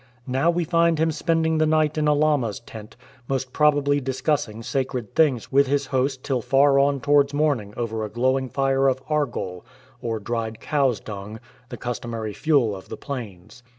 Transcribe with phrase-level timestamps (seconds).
[0.25, 5.13] Now we find him spending the night in a lama''s tent, most probably discussing sacred
[5.13, 9.61] things with his host till far on towards morning over a glowing fire of argol^
[10.01, 13.61] or dried cow's dung, the customary fuel of the plains.